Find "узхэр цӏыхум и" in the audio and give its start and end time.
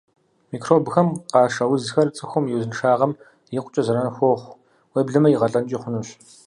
1.67-2.53